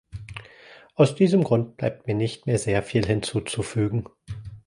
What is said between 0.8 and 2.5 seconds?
Aus diesem Grund bleibt mir nicht